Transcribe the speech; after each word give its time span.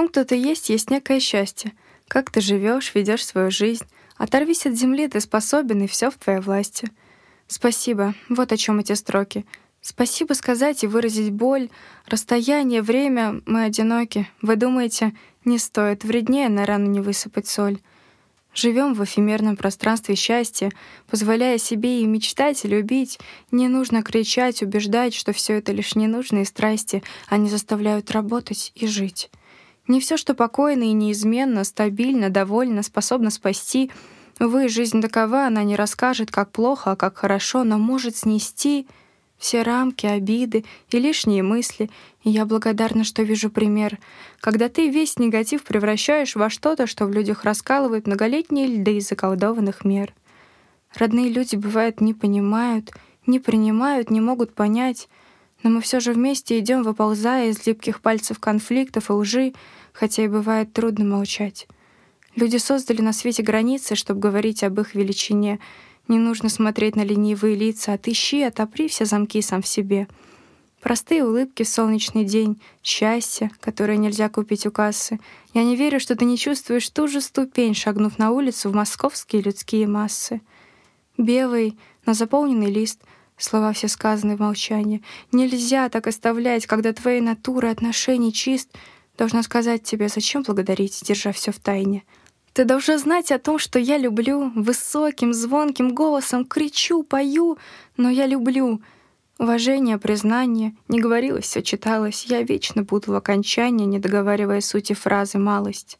том, 0.00 0.08
кто 0.08 0.24
ты 0.24 0.34
есть, 0.34 0.70
есть 0.70 0.88
некое 0.88 1.20
счастье. 1.20 1.72
Как 2.08 2.30
ты 2.30 2.40
живешь, 2.40 2.94
ведешь 2.94 3.26
свою 3.26 3.50
жизнь. 3.50 3.84
Оторвись 4.16 4.64
от 4.64 4.72
земли, 4.72 5.08
ты 5.08 5.20
способен, 5.20 5.82
и 5.82 5.86
все 5.86 6.10
в 6.10 6.14
твоей 6.14 6.40
власти. 6.40 6.90
Спасибо. 7.48 8.14
Вот 8.30 8.50
о 8.50 8.56
чем 8.56 8.80
эти 8.80 8.94
строки. 8.94 9.44
Спасибо 9.82 10.32
сказать 10.32 10.84
и 10.84 10.86
выразить 10.86 11.32
боль. 11.32 11.68
Расстояние, 12.06 12.80
время, 12.80 13.42
мы 13.44 13.64
одиноки. 13.64 14.26
Вы 14.40 14.56
думаете, 14.56 15.12
не 15.44 15.58
стоит, 15.58 16.02
вреднее 16.02 16.48
на 16.48 16.64
рану 16.64 16.86
не 16.86 17.00
высыпать 17.00 17.46
соль. 17.46 17.78
Живем 18.54 18.94
в 18.94 19.04
эфемерном 19.04 19.58
пространстве 19.58 20.14
счастья, 20.14 20.72
позволяя 21.10 21.58
себе 21.58 22.00
и 22.00 22.06
мечтать, 22.06 22.64
и 22.64 22.68
любить. 22.68 23.18
Не 23.50 23.68
нужно 23.68 24.02
кричать, 24.02 24.62
убеждать, 24.62 25.12
что 25.12 25.34
все 25.34 25.58
это 25.58 25.72
лишь 25.72 25.94
ненужные 25.94 26.46
страсти, 26.46 27.02
они 27.28 27.50
заставляют 27.50 28.10
работать 28.12 28.72
и 28.74 28.86
жить. 28.86 29.30
Не 29.86 30.00
все, 30.00 30.16
что 30.16 30.34
покойно 30.34 30.84
и 30.84 30.92
неизменно, 30.92 31.64
стабильно, 31.64 32.30
довольно, 32.30 32.82
способно 32.82 33.30
спасти. 33.30 33.90
Увы, 34.38 34.68
жизнь 34.68 35.00
такова, 35.00 35.46
она 35.46 35.64
не 35.64 35.76
расскажет, 35.76 36.30
как 36.30 36.50
плохо, 36.50 36.92
а 36.92 36.96
как 36.96 37.18
хорошо, 37.18 37.64
но 37.64 37.78
может 37.78 38.16
снести 38.16 38.86
все 39.40 39.62
рамки, 39.62 40.06
обиды 40.06 40.64
и 40.90 40.98
лишние 40.98 41.42
мысли, 41.42 41.90
и 42.22 42.30
я 42.30 42.44
благодарна, 42.44 43.04
что 43.04 43.22
вижу 43.22 43.50
пример. 43.50 43.98
Когда 44.38 44.68
ты 44.68 44.88
весь 44.90 45.18
негатив 45.18 45.64
превращаешь 45.64 46.36
во 46.36 46.50
что-то, 46.50 46.86
что 46.86 47.06
в 47.06 47.10
людях 47.10 47.44
раскалывает 47.44 48.06
многолетние 48.06 48.66
льды 48.66 49.00
заколдованных 49.00 49.84
мер. 49.84 50.14
Родные 50.94 51.30
люди, 51.30 51.56
бывает, 51.56 52.02
не 52.02 52.12
понимают, 52.12 52.92
не 53.26 53.40
принимают, 53.40 54.10
не 54.10 54.20
могут 54.20 54.54
понять, 54.54 55.08
но 55.62 55.70
мы 55.70 55.80
все 55.80 56.00
же 56.00 56.12
вместе 56.12 56.58
идем, 56.58 56.82
выползая 56.82 57.50
из 57.50 57.66
липких 57.66 58.00
пальцев 58.00 58.38
конфликтов 58.38 59.10
и 59.10 59.12
лжи, 59.12 59.52
хотя 59.92 60.24
и 60.24 60.28
бывает 60.28 60.72
трудно 60.72 61.04
молчать. 61.04 61.66
Люди 62.36 62.58
создали 62.58 63.00
на 63.00 63.12
свете 63.12 63.42
границы, 63.42 63.94
чтобы 63.94 64.20
говорить 64.20 64.62
об 64.62 64.80
их 64.80 64.94
величине— 64.94 65.58
не 66.10 66.18
нужно 66.18 66.48
смотреть 66.48 66.96
на 66.96 67.04
ленивые 67.04 67.54
лица, 67.54 67.92
отыщи, 67.92 68.42
отопри 68.42 68.88
все 68.88 69.04
замки 69.04 69.40
сам 69.42 69.62
в 69.62 69.68
себе. 69.68 70.08
Простые 70.80 71.24
улыбки 71.24 71.62
в 71.62 71.68
солнечный 71.68 72.24
день, 72.24 72.60
счастье, 72.82 73.52
которое 73.60 73.96
нельзя 73.96 74.28
купить 74.28 74.66
у 74.66 74.72
кассы. 74.72 75.20
Я 75.54 75.62
не 75.62 75.76
верю, 75.76 76.00
что 76.00 76.16
ты 76.16 76.24
не 76.24 76.36
чувствуешь 76.36 76.90
ту 76.90 77.06
же 77.06 77.20
ступень, 77.20 77.76
шагнув 77.76 78.18
на 78.18 78.32
улицу 78.32 78.70
в 78.70 78.74
московские 78.74 79.42
людские 79.42 79.86
массы. 79.86 80.40
Белый, 81.16 81.78
но 82.06 82.12
заполненный 82.12 82.72
лист, 82.72 83.00
слова 83.42 83.72
все 83.72 83.88
сказаны 83.88 84.36
в 84.36 84.40
молчании. 84.40 85.02
Нельзя 85.32 85.88
так 85.88 86.06
оставлять, 86.06 86.66
когда 86.66 86.92
твоей 86.92 87.20
натуры 87.20 87.68
отношений 87.68 88.32
чист. 88.32 88.70
Должна 89.18 89.42
сказать 89.42 89.82
тебе, 89.82 90.08
зачем 90.08 90.42
благодарить, 90.42 91.02
держа 91.04 91.32
все 91.32 91.52
в 91.52 91.58
тайне. 91.58 92.04
Ты 92.52 92.64
должна 92.64 92.98
знать 92.98 93.30
о 93.32 93.38
том, 93.38 93.58
что 93.58 93.78
я 93.78 93.98
люблю. 93.98 94.50
Высоким, 94.54 95.32
звонким 95.32 95.94
голосом 95.94 96.44
кричу, 96.44 97.02
пою, 97.02 97.58
но 97.96 98.10
я 98.10 98.26
люблю. 98.26 98.80
Уважение, 99.38 99.98
признание. 99.98 100.74
Не 100.88 101.00
говорилось, 101.00 101.44
все 101.44 101.62
читалось. 101.62 102.24
Я 102.24 102.42
вечно 102.42 102.82
буду 102.82 103.12
в 103.12 103.14
окончании, 103.14 103.86
не 103.86 103.98
договаривая 103.98 104.60
сути 104.60 104.92
фразы 104.92 105.38
«малость». 105.38 105.98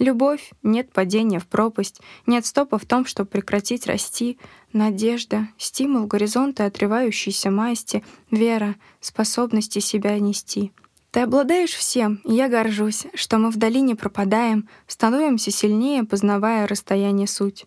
Любовь— 0.00 0.50
нет 0.62 0.92
падения 0.92 1.38
в 1.38 1.46
пропасть, 1.46 2.00
нет 2.26 2.44
стопа 2.44 2.78
в 2.78 2.86
том, 2.86 3.04
чтобы 3.04 3.28
прекратить 3.28 3.86
расти. 3.86 4.38
Надежда, 4.72 5.46
стимул 5.58 6.06
горизонта 6.06 6.64
отрывающейся 6.64 7.50
масти, 7.50 8.02
вера, 8.30 8.74
способности 9.00 9.78
себя 9.78 10.18
нести— 10.18 10.72
ты 11.10 11.20
обладаешь 11.20 11.74
всем, 11.74 12.20
и 12.24 12.34
я 12.34 12.48
горжусь, 12.48 13.06
что 13.14 13.38
мы 13.38 13.50
вдали 13.50 13.80
не 13.80 13.96
пропадаем, 13.96 14.68
становимся 14.86 15.50
сильнее, 15.50 16.04
познавая 16.04 16.68
расстояние 16.68 17.26
суть. 17.26 17.66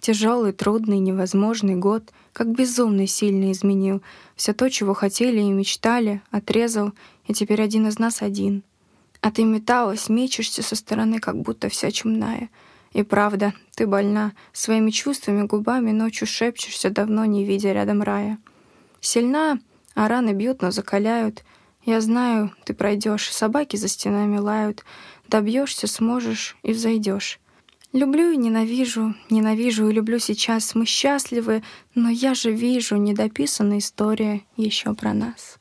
Тяжелый, 0.00 0.52
трудный, 0.52 0.98
невозможный 0.98 1.76
год, 1.76 2.10
как 2.32 2.48
безумно 2.48 3.06
сильно 3.06 3.52
изменил. 3.52 4.02
Все 4.34 4.54
то, 4.54 4.68
чего 4.68 4.92
хотели 4.92 5.40
и 5.40 5.52
мечтали, 5.52 6.20
отрезал, 6.32 6.90
и 7.26 7.32
теперь 7.32 7.62
один 7.62 7.86
из 7.86 8.00
нас 8.00 8.22
один. 8.22 8.64
А 9.20 9.30
ты 9.30 9.44
металась, 9.44 10.08
мечешься 10.08 10.62
со 10.62 10.76
стороны, 10.76 11.18
как 11.18 11.36
будто 11.36 11.68
вся 11.68 11.90
чумная. 11.90 12.48
И 12.92 13.02
правда, 13.02 13.54
ты 13.76 13.86
больна, 13.86 14.32
своими 14.52 14.90
чувствами, 14.90 15.46
губами 15.46 15.92
ночью 15.92 16.26
шепчешься, 16.26 16.90
давно 16.90 17.24
не 17.24 17.44
видя 17.44 17.72
рядом 17.72 18.02
рая. 18.02 18.38
Сильна, 19.00 19.58
а 19.94 20.08
раны 20.08 20.32
бьют, 20.32 20.62
но 20.62 20.70
закаляют— 20.70 21.44
я 21.84 22.00
знаю, 22.00 22.52
ты 22.64 22.74
пройдешь, 22.74 23.32
собаки 23.32 23.76
за 23.76 23.88
стенами 23.88 24.36
лают, 24.36 24.84
добьешься, 25.28 25.86
сможешь 25.86 26.56
и 26.62 26.72
взойдешь. 26.72 27.40
Люблю 27.92 28.30
и 28.30 28.36
ненавижу, 28.36 29.14
ненавижу 29.30 29.88
и 29.88 29.92
люблю 29.92 30.18
сейчас. 30.18 30.74
Мы 30.74 30.84
счастливы, 30.84 31.62
но 31.94 32.08
я 32.10 32.34
же 32.34 32.52
вижу 32.52 32.96
недописанная 32.96 33.78
история 33.78 34.42
еще 34.56 34.94
про 34.94 35.14
нас. 35.14 35.59